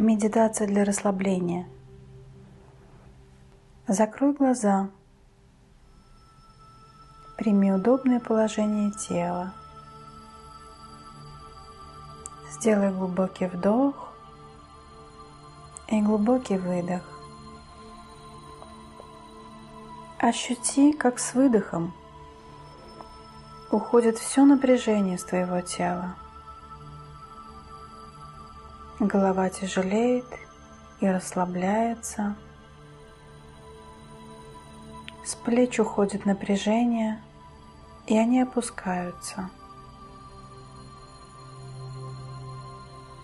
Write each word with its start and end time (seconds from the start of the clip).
Медитация 0.00 0.66
для 0.66 0.86
расслабления. 0.86 1.68
Закрой 3.86 4.32
глаза. 4.32 4.88
Прими 7.36 7.70
удобное 7.70 8.18
положение 8.18 8.92
тела. 8.92 9.52
Сделай 12.50 12.90
глубокий 12.90 13.44
вдох 13.44 14.14
и 15.88 16.00
глубокий 16.00 16.56
выдох. 16.56 17.02
Ощути, 20.16 20.94
как 20.94 21.18
с 21.18 21.34
выдохом 21.34 21.92
уходит 23.70 24.16
все 24.16 24.46
напряжение 24.46 25.18
с 25.18 25.24
твоего 25.24 25.60
тела. 25.60 26.16
Голова 29.00 29.48
тяжелеет 29.48 30.26
и 31.00 31.08
расслабляется. 31.08 32.36
С 35.24 35.34
плеч 35.36 35.80
уходит 35.80 36.26
напряжение, 36.26 37.18
и 38.06 38.18
они 38.18 38.42
опускаются. 38.42 39.48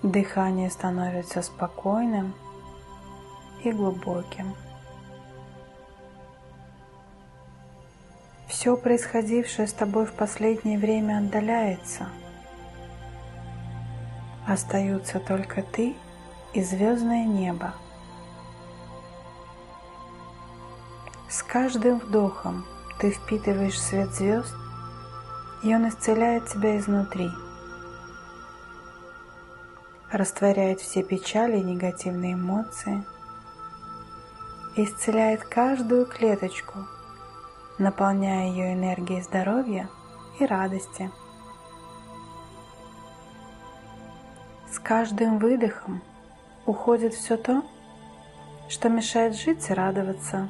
Дыхание 0.03 0.71
становится 0.71 1.43
спокойным 1.43 2.33
и 3.63 3.71
глубоким. 3.71 4.55
Все 8.49 8.79
происходившее 8.79 9.69
с 9.69 9.75
тобой 9.75 10.07
в 10.07 10.15
последнее 10.15 10.79
время 10.79 11.19
отдаляется– 11.19 12.09
Остаются 14.47 15.19
только 15.19 15.63
ты 15.63 15.97
и 16.53 16.63
звездное 16.63 17.27
небо. 17.27 17.75
С 21.29 21.43
каждым 21.43 21.99
вдохом 21.99 22.65
ты 23.01 23.11
впитываешь 23.11 23.81
свет 23.81 24.15
звезд, 24.15 24.55
и 25.65 25.75
он 25.75 25.89
исцеляет 25.89 26.47
тебя 26.47 26.79
изнутри, 26.79 27.29
растворяет 30.13 30.81
все 30.81 31.03
печали 31.03 31.59
и 31.59 31.65
негативные 31.65 32.35
эмоции, 32.35 33.05
исцеляет 34.77 35.45
каждую 35.45 36.07
клеточку, 36.07 36.87
наполняя 37.79 38.49
ее 38.49 38.75
энергией 38.75 39.23
здоровья 39.23 39.91
и 40.39 40.47
радости. 40.47 41.11
Каждым 44.79 45.39
выдохом 45.39 46.03
уходит 46.67 47.15
все 47.15 47.37
то, 47.37 47.63
что 48.69 48.89
мешает 48.89 49.37
жить 49.37 49.71
и 49.71 49.75
радоваться, 49.75 50.49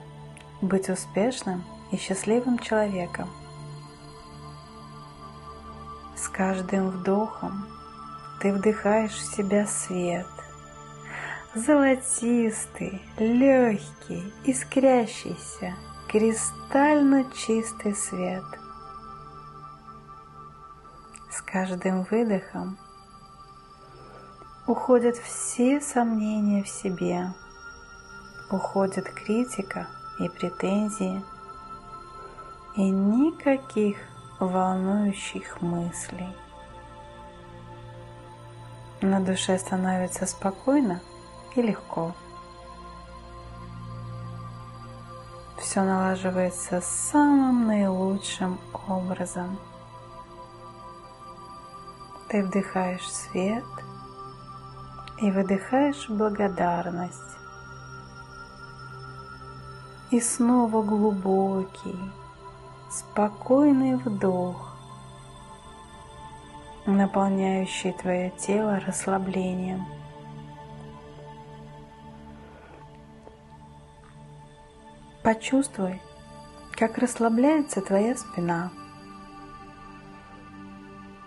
быть 0.62 0.88
успешным 0.88 1.64
и 1.92 1.96
счастливым 1.96 2.58
человеком. 2.58 3.28
С 6.16 6.28
каждым 6.28 6.88
вдохом 6.88 7.66
ты 8.40 8.52
вдыхаешь 8.52 9.12
в 9.12 9.34
себя 9.36 9.66
свет, 9.66 10.26
золотистый, 11.54 13.02
легкий, 13.18 14.32
искрящийся, 14.44 15.74
кристально 16.08 17.24
чистый 17.32 17.94
свет. 17.94 18.44
С 21.30 21.42
каждым 21.42 22.04
выдохом 22.04 22.78
уходят 24.66 25.16
все 25.16 25.80
сомнения 25.80 26.62
в 26.62 26.68
себе, 26.68 27.32
уходит 28.50 29.08
критика 29.10 29.86
и 30.18 30.28
претензии, 30.28 31.22
и 32.74 32.90
никаких 32.90 33.96
волнующих 34.40 35.62
мыслей. 35.62 36.34
На 39.00 39.20
душе 39.20 39.58
становится 39.58 40.26
спокойно 40.26 41.00
и 41.54 41.62
легко. 41.62 42.12
Все 45.58 45.82
налаживается 45.82 46.80
самым 46.80 47.66
наилучшим 47.66 48.58
образом. 48.88 49.58
Ты 52.28 52.44
вдыхаешь 52.44 53.08
свет– 53.08 53.64
и 55.20 55.30
выдыхаешь 55.30 56.08
благодарность. 56.08 57.22
И 60.10 60.20
снова 60.20 60.82
глубокий, 60.82 61.98
спокойный 62.90 63.96
вдох, 63.96 64.76
наполняющий 66.86 67.92
твое 67.92 68.30
тело 68.38 68.78
расслаблением. 68.80 69.84
Почувствуй, 75.24 76.00
как 76.72 76.98
расслабляется 76.98 77.80
твоя 77.80 78.14
спина. 78.14 78.70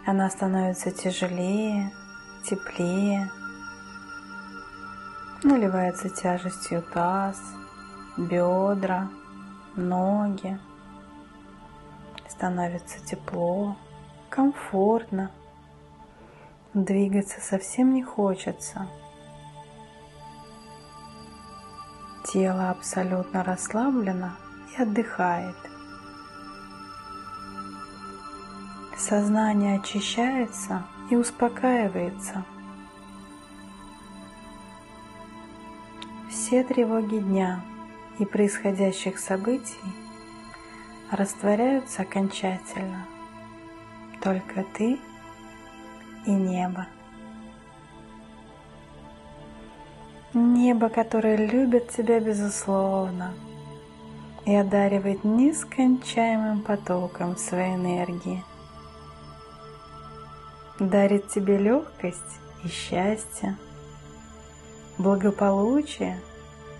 Она 0.05 0.29
становится 0.29 0.91
тяжелее, 0.91 1.91
теплее, 2.45 3.29
наливается 5.43 6.09
тяжестью 6.09 6.83
таз, 6.93 7.41
бедра, 8.17 9.09
ноги. 9.75 10.59
Становится 12.27 13.03
тепло, 13.05 13.75
комфортно. 14.29 15.31
Двигаться 16.73 17.41
совсем 17.41 17.93
не 17.93 18.03
хочется. 18.03 18.87
Тело 22.25 22.69
абсолютно 22.69 23.43
расслаблено 23.43 24.31
и 24.77 24.81
отдыхает. 24.81 25.55
Сознание 28.97 29.79
очищается 29.79 30.83
и 31.09 31.15
успокаивается– 31.15 32.43
все 36.49 36.63
тревоги 36.63 37.19
дня 37.19 37.61
и 38.17 38.25
происходящих 38.25 39.19
событий 39.19 39.77
растворяются 41.11 42.01
окончательно. 42.01 43.05
Только 44.23 44.65
ты 44.75 44.97
и 46.25 46.31
небо. 46.31 46.87
Небо, 50.33 50.89
которое 50.89 51.35
любит 51.35 51.89
тебя 51.89 52.19
безусловно 52.19 53.35
и 54.47 54.55
одаривает 54.55 55.23
нескончаемым 55.23 56.63
потоком 56.63 57.37
своей 57.37 57.75
энергии. 57.75 58.43
Дарит 60.79 61.27
тебе 61.27 61.59
легкость 61.59 62.39
и 62.63 62.69
счастье, 62.69 63.55
благополучие 64.97 66.19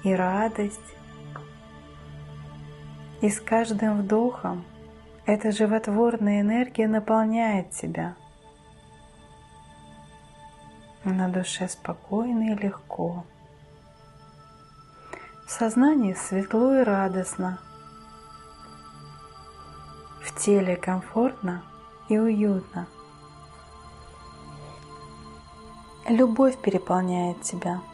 и 0.04 0.14
радость. 0.14 0.80
И 3.22 3.30
с 3.30 3.40
каждым 3.42 4.02
вдохом 4.02 4.64
эта 5.26 5.52
животворная 5.52 6.42
энергия 6.42 6.88
наполняет 6.88 7.72
тебя. 7.72 8.16
На 11.04 11.28
душе 11.28 11.68
спокойно 11.68 12.54
и 12.54 12.56
легко. 12.56 13.26
В 15.46 15.52
сознании 15.52 16.14
светло 16.14 16.80
и 16.80 16.84
радостно. 16.84 17.60
В 20.22 20.36
теле 20.40 20.76
комфортно 20.76 21.64
и 22.08 22.18
уютно. 22.18 22.88
Любовь 26.08 26.58
переполняет 26.62 27.42
тебя– 27.42 27.82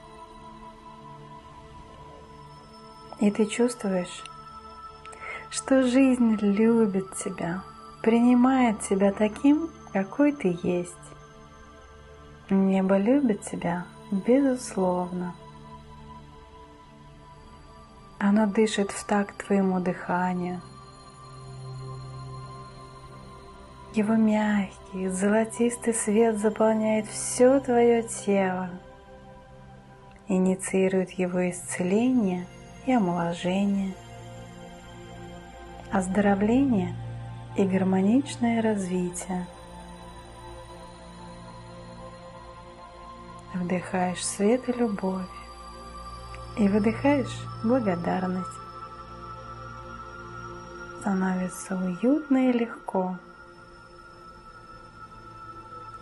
И 3.25 3.31
ты 3.31 3.47
чувствуешь, 3.47 4.23
что 5.49 5.81
жизнь 5.81 6.37
любит 6.41 7.15
тебя, 7.15 7.63
принимает 8.03 8.81
тебя 8.81 9.11
таким, 9.11 9.71
какой 9.93 10.31
ты 10.31 10.55
есть. 10.61 10.93
Небо 12.51 12.99
любит 12.99 13.41
тебя, 13.41 13.87
безусловно. 14.11 15.33
Оно 18.19 18.45
дышит 18.45 18.91
в 18.91 19.03
такт 19.05 19.43
твоему 19.43 19.79
дыханию. 19.79 20.61
Его 23.95 24.13
мягкий, 24.13 25.07
золотистый 25.07 25.95
свет 25.95 26.37
заполняет 26.37 27.07
все 27.07 27.59
твое 27.59 28.03
тело. 28.03 28.69
инициирует 30.27 31.09
его 31.13 31.49
исцеление 31.49 32.45
и 32.85 32.93
омоложение, 32.93 33.93
оздоровление 35.91 36.95
и 37.57 37.63
гармоничное 37.63 38.61
развитие. 38.61 39.47
Вдыхаешь 43.53 44.25
свет 44.25 44.67
и 44.67 44.73
любовь 44.73 45.25
и 46.57 46.67
выдыхаешь 46.67 47.35
благодарность. 47.63 48.49
Становится 50.99 51.75
уютно 51.75 52.49
и 52.49 52.53
легко. 52.53 53.17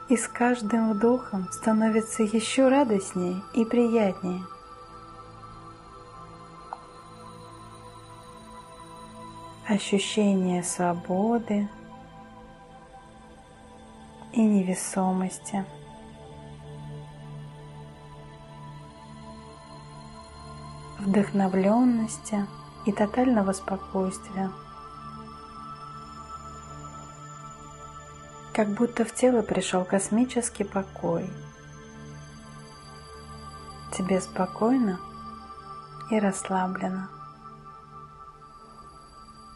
И 0.10 0.18
с 0.18 0.28
каждым 0.28 0.94
вдохом 0.94 1.50
становится 1.52 2.24
еще 2.24 2.68
радостнее 2.68 3.42
и 3.54 3.66
приятнее. 3.66 4.44
Ощущение 9.68 10.64
свободы 10.64 11.68
и 14.34 14.42
невесомости. 14.42 15.66
вдохновленности 21.04 22.48
и 22.86 22.92
тотального 22.92 23.52
спокойствия. 23.54 24.52
Как 28.54 28.70
будто 28.70 29.04
в 29.04 29.14
тело 29.14 29.42
пришел 29.42 29.84
космический 29.84 30.64
покой. 30.64 31.30
Тебе 33.98 34.22
спокойно 34.22 35.00
и 36.10 36.20
расслаблено. 36.20 37.08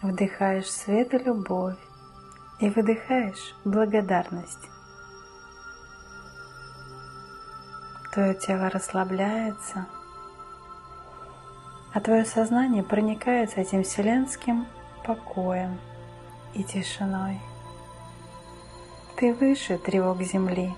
Вдыхаешь 0.02 0.70
свет 0.70 1.14
и 1.14 1.18
любовь 1.18 1.78
и 2.60 2.70
выдыхаешь 2.70 3.56
благодарность. 3.66 4.70
Твое 8.12 8.34
тело 8.36 8.70
расслабляется– 8.70 9.88
а 11.98 12.00
твое 12.00 12.26
сознание 12.26 12.84
проникает 12.84 13.58
этим 13.58 13.84
вселенским 13.84 14.68
покоем 15.04 15.80
и 16.54 16.64
тишиной. 16.64 17.40
Ты 19.16 19.34
выше 19.34 19.80
тревог 19.80 20.22
земли. 20.22 20.76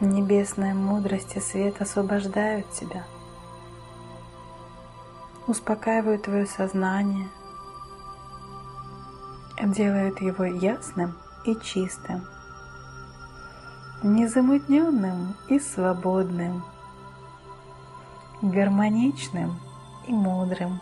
Небесная 0.00 0.74
мудрость 0.74 1.34
и 1.34 1.40
свет 1.40 1.80
освобождают 1.80 2.70
тебя, 2.72 3.04
успокаивают 5.50 6.22
твое 6.22 6.46
сознание, 6.46 7.28
делают 9.62 10.20
его 10.20 10.44
ясным 10.44 11.16
и 11.44 11.54
чистым, 11.60 12.26
незамутненным 14.02 15.36
и 15.48 15.58
свободным– 15.58 16.64
гармоничным 18.42 19.60
и 20.06 20.12
мудрым. 20.12 20.80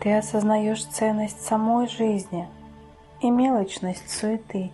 Ты 0.00 0.16
осознаешь 0.16 0.84
ценность 0.84 1.42
самой 1.42 1.88
жизни 1.88 2.48
и 3.20 3.30
мелочность 3.30 4.10
суеты. 4.10 4.72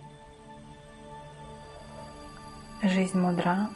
Жизнь 2.81 3.17
мудра. 3.17 3.69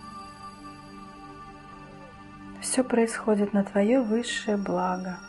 Все 2.74 2.84
происходит 2.84 3.54
на 3.54 3.64
твое 3.64 4.02
высшее 4.02 4.58
благо. 4.58 5.20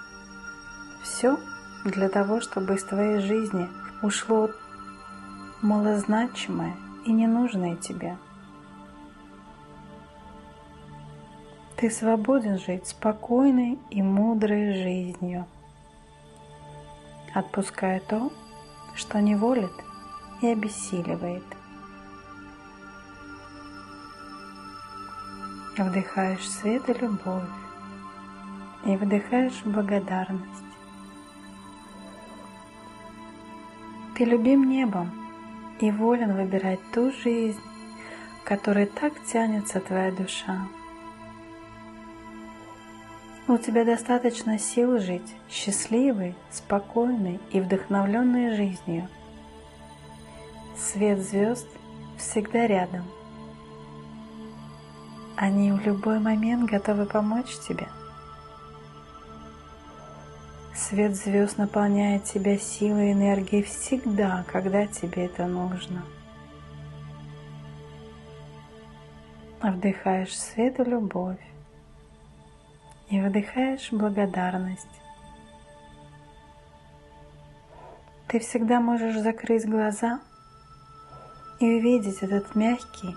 Все 1.03 1.39
для 1.85 2.09
того, 2.09 2.41
чтобы 2.41 2.77
из 2.77 2.85
твоей 2.85 3.19
жизни 3.19 3.69
ушло 4.01 4.49
малозначимое 5.61 6.75
и 7.05 7.13
ненужное 7.13 7.77
тебе– 7.77 8.17
Ты 11.77 11.91
свободен 11.91 12.59
жить 12.59 12.87
спокойной 12.87 13.79
и 13.91 14.01
мудрой 14.01 14.73
жизнью, 14.73 15.45
отпуская 17.35 18.01
то, 18.01 18.33
что 18.95 19.21
неволит 19.21 19.73
и 20.41 20.47
обессиливает. 20.47 21.45
Вдыхаешь 25.77 26.49
свет 26.49 26.89
и 26.89 26.93
любовь 26.93 27.43
и 28.85 28.97
вдыхаешь 28.97 29.63
благодарность. 29.65 30.65
Ты 34.17 34.25
любим 34.25 34.69
небом 34.69 35.11
и 35.81 35.91
волен 35.91 36.37
выбирать 36.37 36.81
ту 36.93 37.11
жизнь, 37.11 37.61
которой 38.45 38.87
так 38.87 39.13
тянется 39.25 39.81
твоя 39.81 40.13
душа. 40.13 40.69
У 43.49 43.59
тебя 43.59 43.85
достаточно 43.85 44.59
сил 44.59 44.99
жить 44.99 45.35
счастливой, 45.51 46.35
спокойной 46.51 47.41
и 47.51 47.61
вдохновленной 47.61 48.55
жизнью. 48.55 49.09
Свет 50.77 51.21
звезд 51.21 51.67
всегда 52.17 52.67
рядом. 52.67 53.05
Они 55.37 55.73
в 55.73 55.81
любой 55.85 56.21
момент 56.21 56.71
готовы 56.71 57.07
помочь 57.07 57.59
тебе. 57.67 57.89
Свет 60.75 61.17
звезд 61.17 61.59
наполняет 61.59 62.25
тебя 62.25 62.59
силой 62.59 63.11
и 63.11 63.13
энергией 63.13 63.63
всегда, 63.63 64.45
когда 64.53 64.87
тебе 64.87 65.27
это 65.27 65.47
нужно. 65.47 66.05
Вдыхаешь 69.63 70.37
свет 70.37 70.79
и 70.79 70.85
любовь 70.85 71.41
и 73.09 73.21
выдыхаешь 73.21 73.93
благодарность. 73.93 74.89
Ты 78.29 78.41
всегда 78.41 78.81
можешь 78.81 79.21
закрыть 79.21 79.67
глаза 79.67 80.21
и 81.61 81.67
увидеть 81.67 82.19
этот 82.23 82.55
мягкий, 82.55 83.17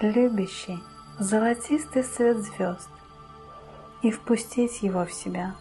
любящий, 0.00 0.78
золотистый 1.18 2.02
свет 2.02 2.38
звезд 2.38 2.88
и 4.02 4.10
впустить 4.10 4.82
его 4.82 5.06
в 5.06 5.12
себя, 5.12 5.54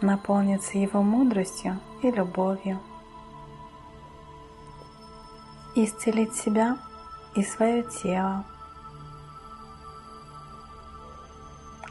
наполниться 0.00 0.78
его 0.78 1.02
мудростью 1.02 1.78
и 2.02 2.10
любовью, 2.10 2.80
исцелить 5.74 6.34
себя 6.34 6.78
и 7.34 7.42
свое 7.42 7.82
тело, 7.82 8.44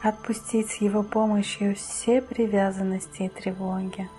отпустить 0.02 0.70
с 0.70 0.74
Его 0.76 1.04
помощью 1.04 1.76
все 1.76 2.20
привязанности 2.20 3.22
и 3.22 3.28
тревоги, 3.28 4.10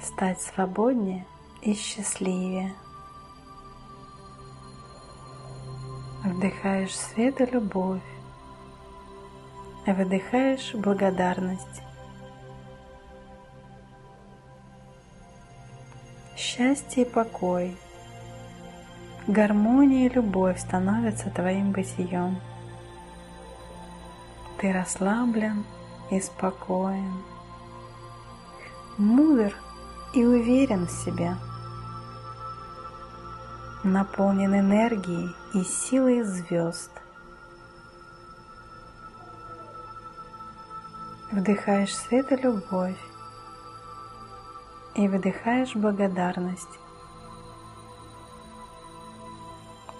стать 0.00 0.40
свободнее 0.40 1.26
и 1.62 1.74
счастливее. 1.74 2.74
Вдыхаешь 6.40 6.96
свет 6.96 7.38
и 7.42 7.44
любовь, 7.44 8.00
выдыхаешь 9.84 10.74
благодарность. 10.74 11.82
Счастье 16.34 17.02
и 17.02 17.06
покой, 17.06 17.76
гармония 19.26 20.06
и 20.06 20.14
любовь 20.14 20.58
становятся 20.58 21.28
твоим 21.28 21.72
бытием. 21.72 22.40
Ты 24.56 24.72
расслаблен 24.72 25.66
и 26.10 26.18
спокоен, 26.20 27.22
мудр 28.96 29.54
и 30.14 30.24
уверен 30.24 30.86
в 30.86 30.90
себе, 30.90 31.36
наполнен 33.84 34.58
энергией 34.58 35.34
и 35.54 35.62
силой 35.62 36.22
звезд. 36.22 36.90
Вдыхаешь 41.32 41.96
свет 41.96 42.30
и 42.32 42.36
любовь 42.36 42.98
и 44.96 45.08
выдыхаешь 45.08 45.74
благодарность. 45.76 46.78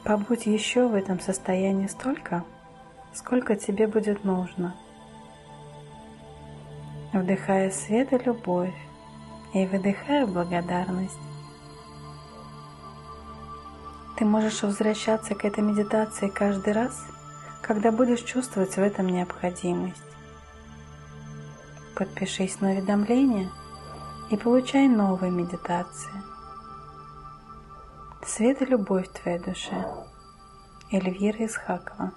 Побудь 0.04 0.46
еще 0.46 0.88
в 0.88 0.94
этом 0.94 1.20
состоянии 1.20 1.86
столько, 1.86 2.44
сколько 3.14 3.54
тебе 3.54 3.86
будет 3.86 4.24
нужно. 4.24 4.74
Вдыхая 7.12 7.70
свет 7.70 8.12
и 8.12 8.18
любовь 8.18 8.74
и 9.54 9.66
выдыхая 9.66 10.26
благодарность. 10.26 11.29
Ты 14.20 14.26
можешь 14.26 14.62
возвращаться 14.62 15.34
к 15.34 15.46
этой 15.46 15.64
медитации 15.64 16.28
каждый 16.28 16.74
раз, 16.74 17.06
когда 17.62 17.90
будешь 17.90 18.20
чувствовать 18.20 18.74
в 18.74 18.78
этом 18.78 19.06
необходимость. 19.06 20.02
Подпишись 21.94 22.60
на 22.60 22.72
уведомления 22.72 23.50
и 24.28 24.36
получай 24.36 24.88
новые 24.88 25.32
медитации. 25.32 26.12
Свет 28.26 28.60
и 28.60 28.66
любовь 28.66 29.08
в 29.08 29.22
твоей 29.22 29.38
душе. 29.38 29.86
Эльвира 30.92 31.46
Исхакова 31.46 32.12